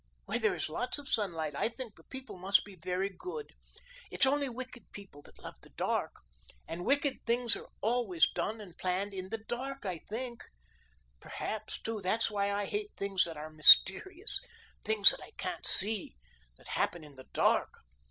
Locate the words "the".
1.95-2.03, 5.61-5.69, 6.81-6.85, 9.29-9.37, 17.13-17.27